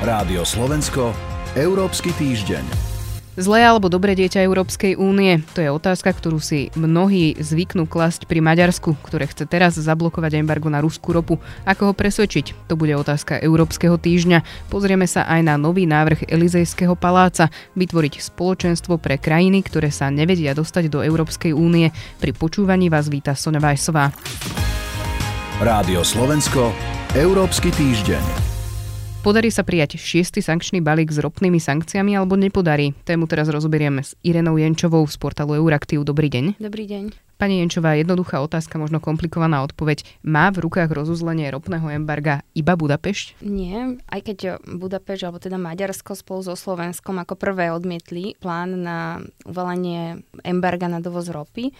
Rádio 0.00 0.48
Slovensko, 0.48 1.12
Európsky 1.52 2.16
týždeň. 2.16 2.64
Zlé 3.36 3.68
alebo 3.68 3.92
dobré 3.92 4.16
dieťa 4.16 4.40
Európskej 4.48 4.96
únie? 4.96 5.44
To 5.52 5.60
je 5.60 5.68
otázka, 5.68 6.16
ktorú 6.16 6.40
si 6.40 6.72
mnohí 6.72 7.36
zvyknú 7.36 7.84
klasť 7.84 8.24
pri 8.24 8.40
Maďarsku, 8.40 8.96
ktoré 9.04 9.28
chce 9.28 9.44
teraz 9.44 9.76
zablokovať 9.76 10.40
embargo 10.40 10.72
na 10.72 10.80
ruskú 10.80 11.12
ropu. 11.12 11.36
Ako 11.68 11.92
ho 11.92 11.94
presvedčiť? 11.94 12.72
To 12.72 12.80
bude 12.80 12.96
otázka 12.96 13.44
Európskeho 13.44 14.00
týždňa. 14.00 14.72
Pozrieme 14.72 15.04
sa 15.04 15.28
aj 15.28 15.40
na 15.44 15.60
nový 15.60 15.84
návrh 15.84 16.32
Elizejského 16.32 16.96
paláca 16.96 17.52
vytvoriť 17.76 18.24
spoločenstvo 18.24 18.96
pre 18.96 19.20
krajiny, 19.20 19.60
ktoré 19.60 19.92
sa 19.92 20.08
nevedia 20.08 20.56
dostať 20.56 20.88
do 20.88 21.04
Európskej 21.04 21.52
únie. 21.52 21.92
Pri 22.16 22.32
počúvaní 22.32 22.88
vás 22.88 23.12
víta 23.12 23.36
Sonja 23.36 23.60
Vajsová. 23.60 24.16
Rádio 25.60 26.00
Slovensko, 26.00 26.72
Európsky 27.12 27.68
týždeň. 27.68 28.49
Podarí 29.20 29.52
sa 29.52 29.68
prijať 29.68 30.00
šiestý 30.00 30.40
sankčný 30.40 30.80
balík 30.80 31.12
s 31.12 31.20
ropnými 31.20 31.60
sankciami 31.60 32.16
alebo 32.16 32.40
nepodarí? 32.40 32.96
Tému 33.04 33.28
teraz 33.28 33.52
rozoberieme 33.52 34.00
s 34.00 34.16
Irenou 34.24 34.56
Jenčovou 34.56 35.04
z 35.04 35.20
portálu 35.20 35.60
Euraktiv. 35.60 36.08
Dobrý 36.08 36.32
deň. 36.32 36.56
Dobrý 36.56 36.88
deň. 36.88 37.36
Pani 37.36 37.60
Jenčová, 37.60 38.00
jednoduchá 38.00 38.40
otázka, 38.40 38.80
možno 38.80 38.96
komplikovaná 38.96 39.60
odpoveď. 39.60 40.08
Má 40.24 40.48
v 40.48 40.64
rukách 40.64 40.88
rozuzlenie 40.88 41.52
ropného 41.52 41.92
embarga 41.92 42.48
iba 42.56 42.72
Budapešť? 42.72 43.44
Nie, 43.44 44.00
aj 44.08 44.20
keď 44.24 44.38
Budapešť, 44.64 45.22
alebo 45.28 45.36
teda 45.36 45.60
Maďarsko 45.60 46.16
spolu 46.16 46.40
so 46.40 46.56
Slovenskom 46.56 47.20
ako 47.20 47.36
prvé 47.36 47.68
odmietli 47.76 48.40
plán 48.40 48.72
na 48.80 49.20
uvalenie 49.44 50.24
embarga 50.48 50.88
na 50.88 51.04
dovoz 51.04 51.28
ropy, 51.28 51.76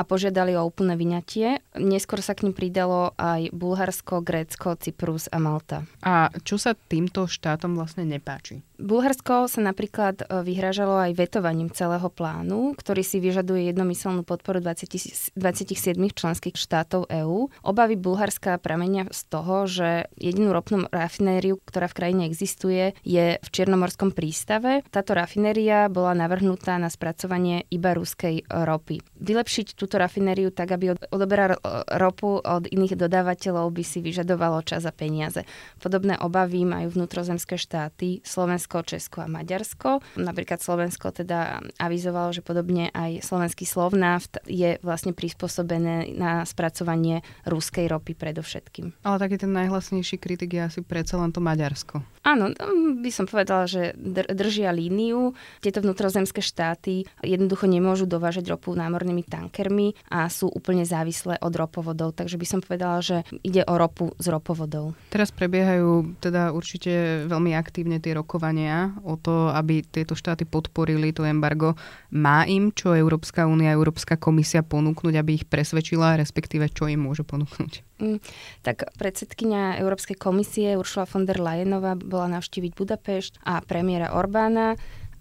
a 0.00 0.08
požiadali 0.08 0.56
o 0.56 0.64
úplné 0.64 0.96
vyňatie. 0.96 1.60
Neskôr 1.76 2.24
sa 2.24 2.32
k 2.32 2.48
ním 2.48 2.56
pridalo 2.56 3.12
aj 3.20 3.52
Bulharsko, 3.52 4.24
Grécko, 4.24 4.72
Cyprus 4.80 5.28
a 5.28 5.36
Malta. 5.36 5.84
A 6.00 6.32
čo 6.40 6.56
sa 6.56 6.72
týmto 6.72 7.28
štátom 7.28 7.76
vlastne 7.76 8.08
nepáči? 8.08 8.64
Bulharsko 8.80 9.44
sa 9.44 9.60
napríklad 9.60 10.24
e, 10.24 10.40
vyhražalo 10.40 10.96
aj 10.96 11.12
vetovaním 11.12 11.68
celého 11.68 12.08
plánu, 12.08 12.72
ktorý 12.80 13.04
si 13.04 13.20
vyžaduje 13.20 13.68
jednomyselnú 13.68 14.24
podporu 14.24 14.64
20, 14.64 15.36
27 15.36 16.00
členských 16.16 16.56
štátov 16.56 17.04
EÚ. 17.12 17.52
Obavy 17.60 18.00
Bulharska 18.00 18.56
pramenia 18.56 19.04
z 19.12 19.20
toho, 19.28 19.68
že 19.68 20.08
jedinú 20.16 20.56
ropnú 20.56 20.88
rafinériu, 20.88 21.60
ktorá 21.68 21.92
v 21.92 21.96
krajine 22.00 22.22
existuje, 22.24 22.96
je 23.04 23.36
v 23.36 23.48
Čiernomorskom 23.52 24.16
prístave. 24.16 24.80
Táto 24.88 25.12
rafinéria 25.12 25.92
bola 25.92 26.16
navrhnutá 26.16 26.80
na 26.80 26.88
spracovanie 26.88 27.68
iba 27.68 27.92
ruskej 27.92 28.48
ropy. 28.48 29.04
Vylepšiť 29.20 29.76
túto 29.76 30.00
rafinériu 30.00 30.48
tak, 30.56 30.72
aby 30.72 30.96
odoberal 31.12 31.60
ropu 32.00 32.40
od 32.40 32.64
iných 32.64 32.96
dodávateľov 32.96 33.68
by 33.76 33.84
si 33.84 34.00
vyžadovalo 34.00 34.64
čas 34.64 34.88
a 34.88 34.92
peniaze. 34.94 35.44
Podobné 35.76 36.16
obavy 36.16 36.64
majú 36.64 36.96
vnútrozemské 36.96 37.60
štáty 37.60 38.24
Slovensko 38.24 38.69
Slovensko, 38.70 38.86
Česko 38.86 39.18
a 39.18 39.26
Maďarsko. 39.26 39.90
Napríklad 40.14 40.62
Slovensko 40.62 41.10
teda 41.10 41.58
avizovalo, 41.82 42.30
že 42.30 42.38
podobne 42.38 42.94
aj 42.94 43.18
slovenský 43.26 43.66
Slovnaft 43.66 44.38
je 44.46 44.78
vlastne 44.86 45.10
prispôsobené 45.10 46.14
na 46.14 46.46
spracovanie 46.46 47.26
ruskej 47.50 47.90
ropy 47.90 48.14
predovšetkým. 48.14 48.94
Ale 49.02 49.18
taký 49.18 49.42
ten 49.42 49.50
najhlasnejší 49.50 50.22
kritik 50.22 50.54
je 50.54 50.62
asi 50.62 50.80
predsa 50.86 51.18
len 51.18 51.34
to 51.34 51.42
Maďarsko. 51.42 51.98
Áno, 52.20 52.52
by 53.00 53.08
som 53.08 53.24
povedala, 53.24 53.64
že 53.64 53.96
držia 54.28 54.76
líniu. 54.76 55.32
Tieto 55.64 55.80
vnútrozemské 55.80 56.44
štáty 56.44 57.08
jednoducho 57.24 57.64
nemôžu 57.64 58.04
dovážať 58.04 58.44
ropu 58.52 58.76
námornými 58.76 59.24
tankermi 59.24 59.96
a 60.12 60.28
sú 60.28 60.52
úplne 60.52 60.84
závislé 60.84 61.40
od 61.40 61.52
ropovodov. 61.56 62.12
Takže 62.12 62.36
by 62.36 62.46
som 62.46 62.60
povedala, 62.60 63.00
že 63.00 63.24
ide 63.40 63.64
o 63.64 63.74
ropu 63.80 64.12
z 64.20 64.36
ropovodov. 64.36 64.92
Teraz 65.08 65.32
prebiehajú 65.32 66.20
teda 66.20 66.52
určite 66.52 67.24
veľmi 67.24 67.56
aktívne 67.56 67.96
tie 68.04 68.12
rokovania 68.12 68.92
o 69.00 69.16
to, 69.16 69.48
aby 69.56 69.80
tieto 69.80 70.12
štáty 70.12 70.44
podporili 70.44 71.16
to 71.16 71.24
embargo. 71.24 71.72
Má 72.12 72.44
im 72.44 72.68
čo 72.68 72.92
Európska 72.92 73.48
únia, 73.48 73.72
Európska 73.72 74.20
komisia 74.20 74.60
ponúknuť, 74.60 75.14
aby 75.16 75.40
ich 75.40 75.48
presvedčila, 75.48 76.20
respektíve 76.20 76.68
čo 76.68 76.84
im 76.84 77.00
môže 77.00 77.24
ponúknuť? 77.24 77.88
Mm, 78.00 78.16
tak 78.64 78.88
predsedkynia 78.96 79.76
Európskej 79.76 80.16
komisie 80.16 80.72
Uršula 80.80 81.04
von 81.04 81.28
der 81.28 81.36
Leyenová 81.36 82.00
bola 82.10 82.26
navštíviť 82.26 82.72
Budapešť 82.74 83.32
a 83.46 83.62
premiéra 83.62 84.18
Orbána 84.18 84.74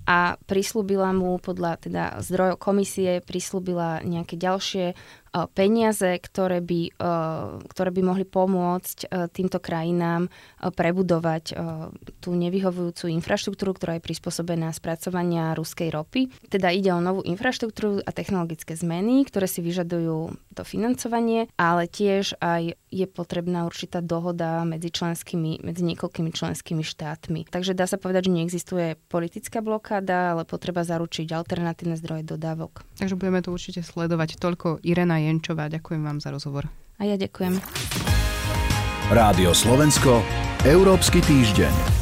a 0.09 0.41
prislúbila 0.49 1.13
mu 1.13 1.37
podľa 1.37 1.77
teda 1.77 2.03
zdrojov 2.25 2.57
komisie, 2.57 3.21
prislúbila 3.21 4.01
nejaké 4.01 4.41
ďalšie 4.41 4.97
peniaze, 5.53 6.17
ktoré 6.21 6.59
by, 6.61 6.95
ktoré 7.69 7.89
by 7.93 8.01
mohli 8.01 8.25
pomôcť 8.25 9.29
týmto 9.31 9.61
krajinám 9.61 10.27
prebudovať 10.59 11.53
tú 12.19 12.29
nevyhovujúcu 12.33 13.13
infraštruktúru, 13.13 13.77
ktorá 13.77 13.97
je 13.97 14.05
prispôsobená 14.05 14.73
spracovania 14.73 15.53
ruskej 15.53 15.93
ropy. 15.93 16.33
Teda 16.49 16.73
ide 16.73 16.89
o 16.89 17.03
novú 17.03 17.21
infraštruktúru 17.21 18.01
a 18.03 18.11
technologické 18.15 18.73
zmeny, 18.73 19.23
ktoré 19.29 19.45
si 19.45 19.61
vyžadujú 19.61 20.33
to 20.57 20.63
financovanie, 20.65 21.47
ale 21.55 21.85
tiež 21.85 22.35
aj 22.41 22.75
je 22.89 23.05
potrebná 23.05 23.69
určitá 23.69 24.01
dohoda 24.01 24.65
medzi 24.65 24.89
členskými, 24.89 25.61
medzi 25.61 25.85
niekoľkými 25.85 26.33
členskými 26.33 26.81
štátmi. 26.81 27.45
Takže 27.45 27.77
dá 27.77 27.85
sa 27.85 28.01
povedať, 28.01 28.27
že 28.27 28.35
neexistuje 28.35 28.87
politická 29.13 29.61
blokáda, 29.61 30.33
ale 30.33 30.43
potreba 30.43 30.81
zaručiť 30.81 31.29
alternatívne 31.29 31.93
zdroje 31.95 32.25
dodávok. 32.25 32.81
Takže 32.97 33.13
budeme 33.13 33.45
to 33.45 33.53
určite 33.53 33.85
sledovať. 33.85 34.41
Toľko 34.41 34.81
Irena 34.81 35.18
Jenčová. 35.19 35.67
Ďakujem 35.67 36.01
vám 36.01 36.17
za 36.23 36.31
rozhovor. 36.31 36.67
A 36.99 37.07
ja 37.07 37.15
ďakujem. 37.15 37.59
Rádio 39.09 39.51
Slovensko, 39.55 40.21
Európsky 40.67 41.23
týždeň. 41.23 41.99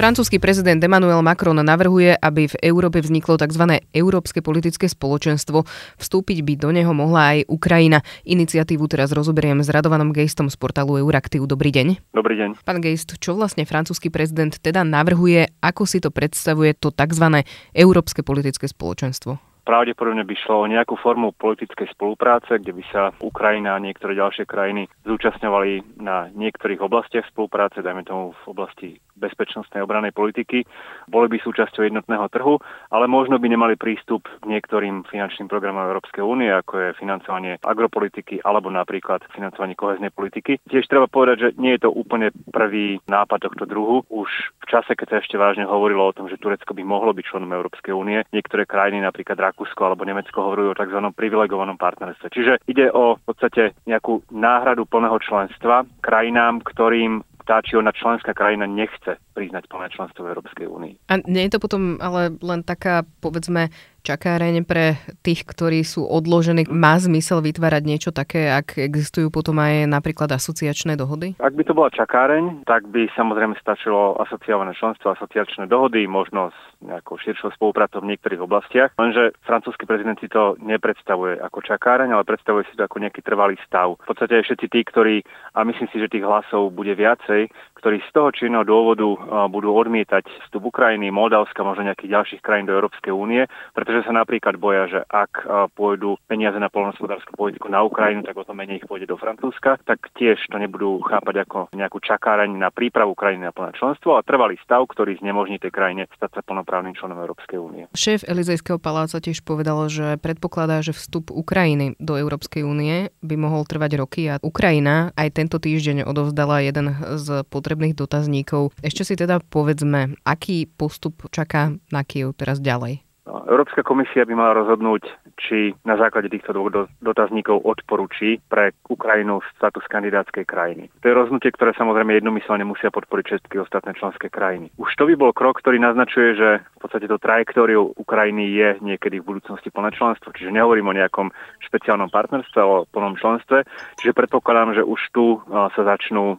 Francúzsky 0.00 0.40
prezident 0.40 0.80
Emmanuel 0.80 1.20
Macron 1.20 1.60
navrhuje, 1.60 2.16
aby 2.16 2.48
v 2.48 2.56
Európe 2.64 3.04
vzniklo 3.04 3.36
tzv. 3.36 3.84
Európske 3.92 4.40
politické 4.40 4.88
spoločenstvo. 4.88 5.68
Vstúpiť 6.00 6.40
by 6.40 6.52
do 6.56 6.72
neho 6.72 6.88
mohla 6.96 7.36
aj 7.36 7.52
Ukrajina. 7.52 8.00
Iniciatívu 8.24 8.88
teraz 8.88 9.12
rozoberiem 9.12 9.60
s 9.60 9.68
Radovanom 9.68 10.16
Gejstom 10.16 10.48
z 10.48 10.56
portálu 10.56 10.96
Euraktiv. 10.96 11.44
Dobrý 11.44 11.68
deň. 11.68 12.16
Dobrý 12.16 12.32
deň. 12.40 12.64
Pán 12.64 12.80
Gejst, 12.80 13.20
čo 13.20 13.36
vlastne 13.36 13.68
francúzsky 13.68 14.08
prezident 14.08 14.56
teda 14.56 14.88
navrhuje, 14.88 15.52
ako 15.60 15.84
si 15.84 16.00
to 16.00 16.08
predstavuje 16.08 16.72
to 16.80 16.88
tzv. 16.96 17.44
Európske 17.76 18.24
politické 18.24 18.72
spoločenstvo? 18.72 19.49
Pravdepodobne 19.62 20.24
by 20.24 20.34
šlo 20.40 20.64
o 20.64 20.70
nejakú 20.70 20.96
formu 20.98 21.32
politickej 21.36 21.92
spolupráce, 21.92 22.58
kde 22.58 22.72
by 22.74 22.84
sa 22.90 23.02
Ukrajina 23.20 23.76
a 23.76 23.82
niektoré 23.82 24.16
ďalšie 24.16 24.48
krajiny 24.48 24.88
zúčastňovali 25.04 26.00
na 26.00 26.32
niektorých 26.32 26.80
oblastiach 26.80 27.28
spolupráce, 27.28 27.84
dajme 27.84 28.02
tomu 28.04 28.32
v 28.32 28.44
oblasti 28.50 28.88
bezpečnostnej 29.20 29.84
obranej 29.84 30.16
politiky, 30.16 30.64
boli 31.04 31.28
by 31.28 31.36
súčasťou 31.44 31.84
jednotného 31.84 32.26
trhu, 32.32 32.56
ale 32.88 33.04
možno 33.04 33.36
by 33.36 33.52
nemali 33.52 33.76
prístup 33.76 34.24
k 34.40 34.44
niektorým 34.48 35.04
finančným 35.12 35.46
programom 35.52 35.84
Európskej 35.84 36.24
únie, 36.24 36.48
ako 36.48 36.72
je 36.80 36.96
financovanie 36.96 37.60
agropolitiky 37.60 38.40
alebo 38.40 38.72
napríklad 38.72 39.20
financovanie 39.36 39.76
koheznej 39.76 40.08
politiky. 40.08 40.56
Tiež 40.64 40.88
treba 40.88 41.04
povedať, 41.04 41.36
že 41.36 41.48
nie 41.60 41.76
je 41.76 41.84
to 41.84 41.90
úplne 41.92 42.32
prvý 42.48 42.96
nápad 43.04 43.52
tohto 43.52 43.68
druhu. 43.68 44.08
Už 44.08 44.30
v 44.64 44.66
čase, 44.66 44.96
keď 44.96 45.06
sa 45.12 45.16
ešte 45.20 45.36
vážne 45.36 45.68
hovorilo 45.68 46.08
o 46.08 46.16
tom, 46.16 46.32
že 46.32 46.40
Turecko 46.40 46.72
by 46.72 46.82
mohlo 46.82 47.12
byť 47.12 47.24
členom 47.28 47.52
Európskej 47.52 47.92
únie, 47.92 48.24
niektoré 48.32 48.64
krajiny, 48.64 49.04
napríklad 49.04 49.36
Rakúsko 49.50 49.82
alebo 49.82 50.06
Nemecko, 50.06 50.46
hovorujú 50.46 50.72
o 50.72 50.78
tzv. 50.78 50.98
privilegovanom 51.12 51.74
partnerstve. 51.74 52.30
Čiže 52.30 52.52
ide 52.70 52.88
o 52.94 53.18
v 53.18 53.22
podstate 53.26 53.74
nejakú 53.84 54.22
náhradu 54.30 54.86
plného 54.86 55.18
členstva 55.18 55.82
krajinám, 56.00 56.62
ktorým 56.62 57.26
tá 57.50 57.58
či 57.66 57.74
ona 57.74 57.90
členská 57.90 58.30
krajina 58.30 58.70
nechce 58.70 59.18
priznať 59.40 59.72
plné 59.72 59.88
členstvo 59.96 60.28
v 60.28 60.36
Európskej 60.36 60.66
únii. 60.68 61.08
A 61.08 61.24
nie 61.24 61.48
je 61.48 61.56
to 61.56 61.64
potom 61.64 61.96
ale 61.96 62.36
len 62.44 62.60
taká, 62.60 63.08
povedzme, 63.24 63.72
čakáreň 64.00 64.64
pre 64.64 64.96
tých, 65.20 65.44
ktorí 65.44 65.84
sú 65.84 66.04
odložení. 66.08 66.64
Má 66.68 66.96
zmysel 66.96 67.44
vytvárať 67.44 67.82
niečo 67.84 68.10
také, 68.12 68.48
ak 68.48 68.80
existujú 68.80 69.28
potom 69.28 69.60
aj 69.60 69.88
napríklad 69.88 70.32
asociačné 70.32 70.96
dohody? 70.96 71.36
Ak 71.40 71.52
by 71.52 71.62
to 71.64 71.76
bola 71.76 71.92
čakáreň, 71.92 72.64
tak 72.64 72.88
by 72.88 73.08
samozrejme 73.12 73.56
stačilo 73.60 74.16
asociované 74.20 74.72
členstvo, 74.76 75.12
asociačné 75.12 75.68
dohody, 75.68 76.08
možno 76.08 76.52
s 76.52 76.60
nejakou 76.80 77.20
širšou 77.20 77.52
spoluprácou 77.52 78.00
v 78.00 78.16
niektorých 78.16 78.40
oblastiach. 78.40 78.96
Lenže 78.96 79.36
francúzsky 79.44 79.84
prezident 79.84 80.16
si 80.16 80.32
to 80.32 80.56
nepredstavuje 80.64 81.36
ako 81.36 81.60
čakáreň, 81.60 82.16
ale 82.16 82.24
predstavuje 82.24 82.64
si 82.72 82.74
to 82.76 82.88
ako 82.88 83.04
nejaký 83.04 83.20
trvalý 83.20 83.60
stav. 83.68 84.00
V 84.00 84.08
podstate 84.08 84.40
aj 84.40 84.48
všetci 84.48 84.66
tí, 84.72 84.80
ktorí, 84.88 85.16
a 85.52 85.60
myslím 85.68 85.88
si, 85.92 86.00
že 86.00 86.08
tých 86.08 86.24
hlasov 86.24 86.72
bude 86.72 86.96
viacej, 86.96 87.52
ktorí 87.80 88.04
z 88.04 88.10
toho 88.12 88.28
či 88.30 88.52
iného 88.52 88.62
dôvodu 88.68 89.08
budú 89.48 89.72
odmietať 89.72 90.28
vstup 90.46 90.68
Ukrajiny, 90.68 91.08
Moldavska, 91.08 91.64
možno 91.64 91.88
nejakých 91.88 92.12
ďalších 92.12 92.42
krajín 92.44 92.68
do 92.68 92.76
Európskej 92.76 93.08
únie, 93.08 93.48
pretože 93.72 94.04
sa 94.04 94.12
napríklad 94.12 94.60
boja, 94.60 94.84
že 94.86 95.00
ak 95.08 95.48
pôjdu 95.72 96.20
peniaze 96.28 96.60
na 96.60 96.68
polnospodárskú 96.68 97.32
politiku 97.34 97.72
na 97.72 97.80
Ukrajinu, 97.80 98.20
tak 98.20 98.36
o 98.36 98.44
to 98.44 98.52
menej 98.52 98.84
ich 98.84 98.86
pôjde 98.86 99.08
do 99.08 99.16
Francúzska, 99.16 99.80
tak 99.88 100.12
tiež 100.12 100.36
to 100.52 100.60
nebudú 100.60 101.00
chápať 101.08 101.48
ako 101.48 101.72
nejakú 101.72 101.98
čakáraň 102.04 102.52
na 102.52 102.68
prípravu 102.68 103.16
krajiny 103.16 103.48
na 103.48 103.54
plné 103.56 103.72
členstvo 103.80 104.20
a 104.20 104.26
trvalý 104.26 104.60
stav, 104.60 104.84
ktorý 104.84 105.16
znemožní 105.24 105.56
tej 105.56 105.72
krajine 105.72 106.04
stať 106.12 106.36
sa 106.36 106.42
plnoprávnym 106.44 106.92
členom 106.92 107.16
Európskej 107.16 107.56
únie. 107.56 107.88
Šéf 107.96 108.28
Elizejského 108.28 108.76
paláca 108.76 109.16
tiež 109.16 109.40
povedal, 109.40 109.88
že 109.88 110.20
predpokladá, 110.20 110.84
že 110.84 110.92
vstup 110.92 111.32
Ukrajiny 111.32 111.96
do 111.96 112.20
Európskej 112.20 112.60
únie 112.60 113.08
by 113.24 113.34
mohol 113.40 113.64
trvať 113.64 113.90
roky 113.96 114.28
a 114.28 114.36
Ukrajina 114.44 115.16
aj 115.16 115.32
tento 115.32 115.56
týždeň 115.56 116.04
odovzdala 116.04 116.60
jeden 116.60 116.92
z 117.16 117.46
potrebných 117.70 117.94
dotazníkov. 117.94 118.74
Ešte 118.82 119.06
si 119.06 119.14
teda 119.14 119.38
povedzme, 119.38 120.18
aký 120.26 120.66
postup 120.66 121.22
čaká 121.30 121.70
na 121.94 122.02
Kiev 122.02 122.34
teraz 122.34 122.58
ďalej? 122.58 123.06
No, 123.30 123.46
Európska 123.46 123.86
komisia 123.86 124.26
by 124.26 124.34
mala 124.34 124.58
rozhodnúť, 124.58 125.06
či 125.38 125.70
na 125.86 125.94
základe 125.94 126.26
týchto 126.26 126.50
dvoch 126.50 126.90
dotazníkov 126.98 127.62
odporúči 127.62 128.42
pre 128.50 128.74
Ukrajinu 128.90 129.38
status 129.54 129.86
kandidátskej 129.86 130.42
krajiny. 130.42 130.90
To 130.98 131.06
je 131.06 131.14
rozhodnutie, 131.14 131.54
ktoré 131.54 131.70
samozrejme 131.78 132.18
jednomyselne 132.18 132.66
musia 132.66 132.90
podporiť 132.90 133.24
všetky 133.30 133.62
ostatné 133.62 133.94
členské 133.94 134.26
krajiny. 134.34 134.74
Už 134.82 134.90
to 134.98 135.06
by 135.06 135.14
bol 135.14 135.30
krok, 135.30 135.62
ktorý 135.62 135.78
naznačuje, 135.78 136.34
že 136.34 136.58
v 136.58 136.78
podstate 136.82 137.06
to 137.06 137.22
trajektóriou 137.22 137.94
Ukrajiny 137.94 138.50
je 138.50 138.68
niekedy 138.82 139.22
v 139.22 139.38
budúcnosti 139.38 139.70
plné 139.70 139.94
členstvo. 139.94 140.34
Čiže 140.34 140.50
nehovorím 140.50 140.90
o 140.90 140.98
nejakom 140.98 141.30
špeciálnom 141.70 142.10
partnerstve, 142.10 142.58
o 142.58 142.82
plnom 142.90 143.14
členstve. 143.14 143.62
Čiže 144.02 144.10
predpokladám, 144.10 144.74
že 144.74 144.82
už 144.82 144.98
tu 145.14 145.38
sa 145.46 145.82
začnú 145.86 146.34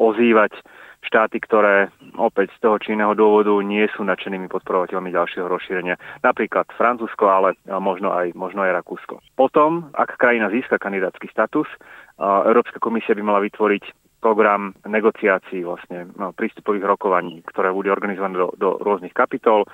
ozývať 0.00 0.56
štáty, 1.00 1.40
ktoré 1.40 1.88
opäť 2.16 2.52
z 2.56 2.58
toho 2.62 2.76
či 2.78 2.92
iného 2.92 3.16
dôvodu 3.16 3.56
nie 3.64 3.88
sú 3.96 4.04
nadšenými 4.04 4.46
podporovateľmi 4.52 5.10
ďalšieho 5.10 5.48
rozšírenia. 5.48 5.96
Napríklad 6.20 6.68
Francúzsko, 6.76 7.24
ale 7.26 7.56
možno 7.66 8.12
aj, 8.12 8.36
možno 8.36 8.62
aj 8.62 8.76
Rakúsko. 8.84 9.24
Potom, 9.34 9.88
ak 9.96 10.20
krajina 10.20 10.52
získa 10.52 10.76
kandidátsky 10.76 11.32
status, 11.32 11.66
Európska 12.20 12.76
komisia 12.78 13.16
by 13.16 13.22
mala 13.24 13.40
vytvoriť 13.40 14.12
program 14.20 14.76
negociácií 14.84 15.64
vlastne 15.64 16.12
no, 16.20 16.36
prístupových 16.36 16.84
rokovaní, 16.84 17.40
ktoré 17.48 17.72
bude 17.72 17.88
organizované 17.88 18.36
do, 18.36 18.52
do 18.60 18.76
rôznych 18.76 19.16
kapitol 19.16 19.64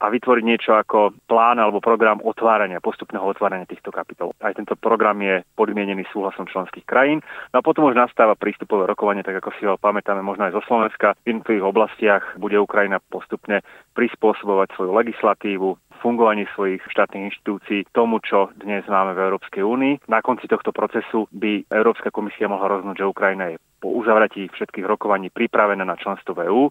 a 0.00 0.08
vytvoriť 0.08 0.44
niečo 0.44 0.72
ako 0.72 1.12
plán 1.28 1.60
alebo 1.60 1.84
program 1.84 2.24
otvárania, 2.24 2.80
postupného 2.80 3.22
otvárania 3.22 3.68
týchto 3.68 3.92
kapitol. 3.92 4.32
Aj 4.40 4.56
tento 4.56 4.72
program 4.74 5.20
je 5.20 5.44
podmienený 5.54 6.08
súhlasom 6.08 6.48
členských 6.48 6.88
krajín. 6.88 7.20
No 7.52 7.60
a 7.60 7.66
potom 7.66 7.84
už 7.84 8.00
nastáva 8.00 8.32
prístupové 8.32 8.88
rokovanie, 8.88 9.20
tak 9.20 9.44
ako 9.44 9.50
si 9.60 9.68
ho 9.68 9.76
pamätáme 9.76 10.24
možno 10.24 10.48
aj 10.48 10.56
zo 10.56 10.64
Slovenska. 10.64 11.12
V 11.22 11.36
jednotlivých 11.36 11.68
oblastiach 11.68 12.24
bude 12.40 12.56
Ukrajina 12.56 12.96
postupne 12.98 13.60
prispôsobovať 13.92 14.72
svoju 14.74 14.90
legislatívu, 14.96 15.76
fungovanie 16.00 16.48
svojich 16.56 16.80
štátnych 16.88 17.28
inštitúcií 17.28 17.84
tomu, 17.92 18.24
čo 18.24 18.48
dnes 18.56 18.88
máme 18.88 19.12
v 19.12 19.28
Európskej 19.28 19.60
únii. 19.60 20.08
Na 20.08 20.24
konci 20.24 20.48
tohto 20.48 20.72
procesu 20.72 21.28
by 21.28 21.68
Európska 21.68 22.08
komisia 22.08 22.48
mohla 22.48 22.80
rozhodnúť, 22.80 23.04
že 23.04 23.12
Ukrajina 23.12 23.52
je 23.52 23.60
po 23.80 23.92
uzavretí 23.96 24.48
všetkých 24.52 24.84
rokovaní 24.84 25.32
pripravená 25.32 25.84
na 25.84 25.96
členstvo 25.96 26.36
v 26.36 26.48
EÚ 26.48 26.62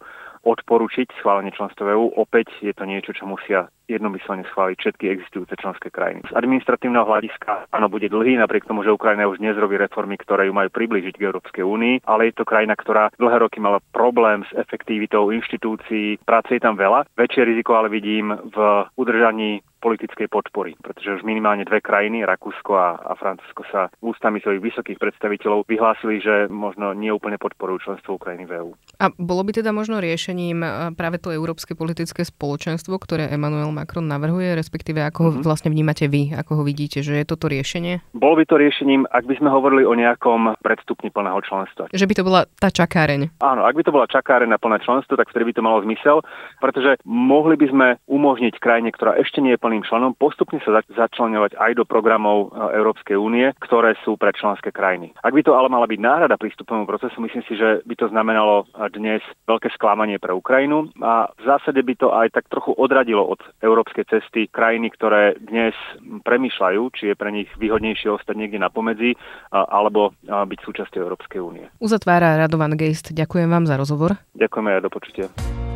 odporučiť 0.44 1.20
schválenie 1.20 1.52
členstva 1.52 1.96
EÚ. 1.96 2.16
Opäť 2.16 2.52
je 2.64 2.74
to 2.74 2.88
niečo, 2.88 3.12
čo 3.12 3.28
musia 3.28 3.68
jednomyselne 3.90 4.46
schváliť 4.54 4.78
všetky 4.78 5.06
existujúce 5.10 5.58
členské 5.58 5.90
krajiny. 5.90 6.22
Z 6.30 6.38
administratívneho 6.38 7.10
hľadiska 7.10 7.74
áno, 7.74 7.90
bude 7.90 8.06
dlhý, 8.06 8.38
napriek 8.38 8.70
tomu, 8.70 8.86
že 8.86 8.94
Ukrajina 8.94 9.26
už 9.26 9.42
dnes 9.42 9.58
robí 9.58 9.82
reformy, 9.82 10.16
ktoré 10.22 10.46
ju 10.46 10.54
majú 10.54 10.70
priblížiť 10.70 11.18
k 11.18 11.26
Európskej 11.26 11.66
únii, 11.66 12.06
ale 12.06 12.30
je 12.30 12.38
to 12.38 12.46
krajina, 12.46 12.78
ktorá 12.78 13.10
dlhé 13.18 13.38
roky 13.42 13.58
mala 13.58 13.82
problém 13.90 14.46
s 14.46 14.52
efektivitou 14.54 15.34
inštitúcií. 15.34 16.22
Práce 16.22 16.54
je 16.54 16.62
tam 16.62 16.78
veľa. 16.78 17.10
Väčšie 17.18 17.50
riziko 17.50 17.74
ale 17.74 17.90
vidím 17.90 18.30
v 18.30 18.58
udržaní 18.94 19.66
politickej 19.80 20.28
podpory, 20.28 20.76
pretože 20.84 21.20
už 21.20 21.24
minimálne 21.24 21.64
dve 21.64 21.80
krajiny, 21.80 22.28
Rakúsko 22.28 22.72
a, 22.76 23.00
a 23.00 23.14
Francúzsko 23.16 23.64
sa 23.72 23.88
ústami 24.04 24.44
svojich 24.44 24.62
vysokých 24.62 25.00
predstaviteľov 25.00 25.66
vyhlásili, 25.66 26.20
že 26.20 26.52
možno 26.52 26.92
nie 26.92 27.10
úplne 27.10 27.40
podporujú 27.40 27.90
členstvo 27.90 28.20
Ukrajiny 28.20 28.46
v 28.46 28.52
EÚ. 28.60 28.72
A 29.00 29.10
bolo 29.16 29.42
by 29.48 29.56
teda 29.56 29.72
možno 29.72 30.04
riešením 30.04 30.60
e, 30.62 30.70
práve 30.94 31.18
to 31.24 31.32
Európske 31.32 31.74
politické 31.74 32.28
spoločenstvo, 32.28 33.00
ktoré 33.00 33.32
Emmanuel 33.32 33.72
Macron 33.72 34.06
navrhuje, 34.06 34.54
respektíve 34.60 35.00
ako 35.00 35.20
ho 35.20 35.30
mm-hmm. 35.32 35.46
vlastne 35.48 35.72
vnímate 35.72 36.12
vy, 36.12 36.36
ako 36.36 36.62
ho 36.62 36.64
vidíte, 36.68 37.00
že 37.00 37.24
je 37.24 37.26
toto 37.26 37.48
riešenie? 37.48 38.04
Bolo 38.12 38.44
by 38.44 38.46
to 38.46 38.60
riešením, 38.60 39.08
ak 39.08 39.24
by 39.24 39.40
sme 39.40 39.50
hovorili 39.50 39.88
o 39.88 39.96
nejakom 39.96 40.60
predstupni 40.60 41.08
plného 41.10 41.40
členstva. 41.48 41.88
Že 41.96 42.06
by 42.06 42.14
to 42.20 42.24
bola 42.28 42.42
tá 42.60 42.68
čakáreň. 42.68 43.40
Áno, 43.40 43.64
ak 43.64 43.76
by 43.80 43.84
to 43.88 43.96
bola 43.96 44.12
čakáreň 44.12 44.52
na 44.52 44.60
plné 44.60 44.84
členstvo, 44.84 45.16
tak 45.16 45.32
vtedy 45.32 45.50
by 45.50 45.54
to 45.56 45.66
malo 45.66 45.80
zmysel, 45.88 46.20
pretože 46.60 47.00
mohli 47.08 47.56
by 47.56 47.68
sme 47.72 47.88
umožniť 48.12 48.60
krajine, 48.60 48.92
ktorá 48.92 49.16
ešte 49.16 49.40
nie 49.40 49.56
je 49.56 49.64
plným 49.70 49.86
členom, 49.86 50.18
postupne 50.18 50.58
sa 50.66 50.82
začlenovať 50.82 51.54
aj 51.54 51.72
do 51.78 51.86
programov 51.86 52.50
e, 52.50 52.74
Európskej 52.82 53.14
únie, 53.14 53.54
ktoré 53.62 53.94
sú 54.02 54.18
pre 54.18 54.34
členské 54.34 54.74
krajiny. 54.74 55.14
Ak 55.22 55.30
by 55.30 55.46
to 55.46 55.54
ale 55.54 55.70
mala 55.70 55.86
byť 55.86 56.02
náhrada 56.02 56.42
prístupovému 56.42 56.90
procesu, 56.90 57.22
myslím 57.22 57.46
si, 57.46 57.54
že 57.54 57.86
by 57.86 57.94
to 57.94 58.10
znamenalo 58.10 58.66
dnes 58.90 59.22
veľké 59.46 59.70
sklamanie 59.78 60.18
pre 60.18 60.34
Ukrajinu 60.34 60.90
a 61.06 61.30
v 61.38 61.44
zásade 61.46 61.86
by 61.86 61.94
to 62.02 62.10
aj 62.10 62.34
tak 62.34 62.50
trochu 62.50 62.74
odradilo 62.74 63.22
od 63.22 63.38
európskej 63.62 64.10
cesty 64.10 64.50
krajiny, 64.50 64.90
ktoré 64.90 65.38
dnes 65.38 65.78
premýšľajú, 66.26 66.82
či 66.98 67.14
je 67.14 67.16
pre 67.20 67.30
nich 67.30 67.52
výhodnejšie 67.62 68.10
ostať 68.10 68.34
niekde 68.34 68.58
na 68.58 68.74
pomedzi 68.74 69.14
alebo 69.52 70.18
byť 70.26 70.60
súčasťou 70.66 71.00
Európskej 71.06 71.40
únie. 71.44 71.66
Uzatvára 71.78 72.40
Radovan 72.40 72.74
Geist. 72.74 73.14
Ďakujem 73.14 73.52
vám 73.52 73.70
za 73.70 73.78
rozhovor. 73.78 74.18
Ďakujeme 74.34 74.80
aj 74.80 74.82
do 74.82 74.90
počutia. 74.90 75.69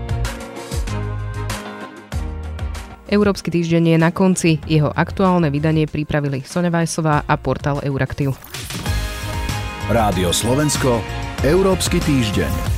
Európsky 3.13 3.53
týždeň 3.53 3.93
je 3.93 3.97
na 4.01 4.09
konci. 4.09 4.57
Jeho 4.65 4.89
aktuálne 4.89 5.53
vydanie 5.53 5.85
pripravili 5.85 6.41
Sonja 6.41 6.73
Vajsová 6.73 7.21
a 7.29 7.37
portál 7.37 7.77
Euraktiv. 7.85 8.33
Rádio 9.85 10.33
Slovensko, 10.33 10.97
Európsky 11.45 12.01
týždeň. 12.01 12.72